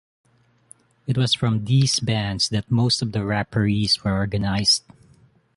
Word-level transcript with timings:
It 1.05 1.15
was 1.15 1.35
from 1.35 1.65
these 1.65 1.99
bands 1.99 2.49
that 2.49 2.71
most 2.71 3.03
of 3.03 3.11
the 3.11 3.23
Rapparees 3.23 4.03
were 4.03 4.17
organised. 4.17 4.83